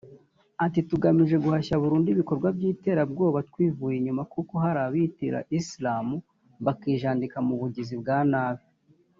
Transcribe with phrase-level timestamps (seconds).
[0.65, 6.07] Ati “Tugamije guhashya burundu ibikorwa by’iterabwoba twivuye inyuma kuko hari abiyitirira Islam
[6.65, 8.65] bakijandika mu bugizi bwa nabi